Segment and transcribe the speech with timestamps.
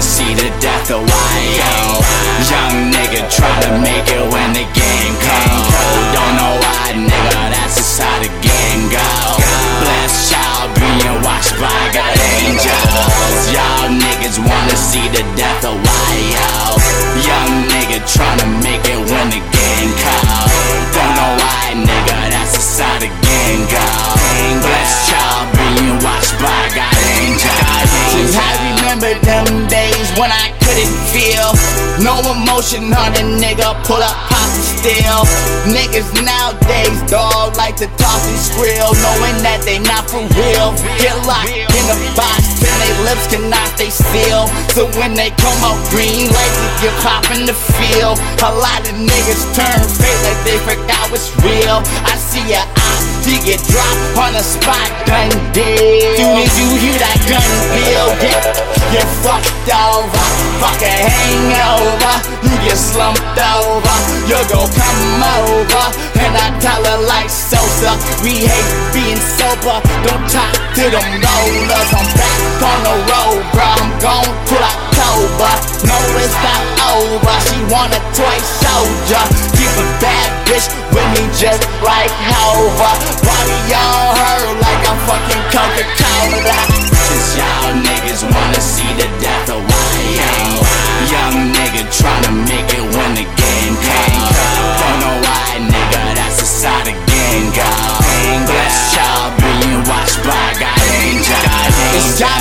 [0.00, 1.74] see the death of YO.
[2.52, 4.05] Young nigga try to make
[30.16, 31.52] when I couldn't feel
[32.00, 33.76] no emotion on a nigga.
[33.84, 35.24] Pull up, pop and.
[35.66, 40.74] Niggas nowadays, dog, like to talk and skrill, knowing that they not for real.
[40.98, 44.50] Get locked in a box, and they lips cannot stay still.
[44.74, 48.18] So when they come out green, like to get pop in the field.
[48.42, 51.78] A lot of niggas turn fake like they forgot what's real.
[52.02, 52.90] I see ya, I
[53.22, 56.18] see get dropped on a spot, gun deal.
[56.18, 58.42] Soon as you hear that gun feel, get,
[58.90, 60.26] get fucked over.
[60.58, 63.96] Fuck a hangover, you get slumped over.
[64.26, 65.84] You go come over,
[66.18, 67.30] and I tell her like
[67.76, 67.92] Sosa.
[68.24, 71.90] We hate being sober, don't talk to them rollers.
[71.92, 73.68] I'm back on the road, bro.
[73.68, 75.52] I'm gone till October.
[75.84, 76.64] No, it's not
[76.96, 77.36] over.
[77.48, 79.24] She want a toy soldier.
[79.52, 82.90] Keep a bad bitch with me just like Hova.
[83.20, 86.56] Body on her like I'm fucking Coca-Cola.
[86.96, 88.24] Cause y'all niggas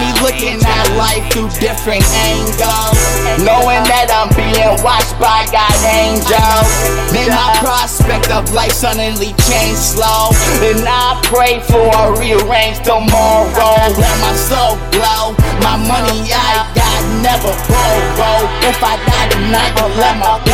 [0.00, 2.96] me looking at life through different angles.
[3.44, 6.72] Knowing that I'm being watched by God angels.
[7.12, 10.32] Then my prospect of life suddenly changed slow.
[10.64, 13.76] And I pray for a rearranged tomorrow.
[14.00, 15.36] Let my soul glow.
[15.60, 18.40] My money I got never borrow.
[18.64, 20.49] If I die tonight, I'll let my.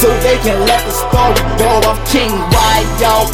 [0.00, 2.32] So they can let the story go of King
[3.00, 3.28] Yo.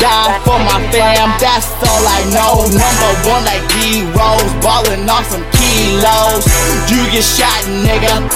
[0.00, 2.68] Die, for my fam, that's all I know.
[2.68, 6.44] Number one like D-Rose, ballin' off some kilos.
[6.92, 8.28] You get shot, nigga.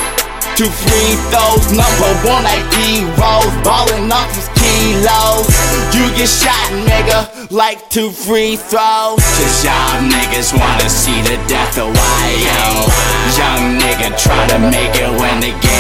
[0.57, 5.45] Two free throws, number one like D-Rose, ballin' off some kilos.
[5.93, 9.21] You get shot, nigga, like two free throws.
[9.21, 12.65] Cause y'all niggas wanna see the death of YO.
[13.37, 15.74] Young nigga try to make it when the game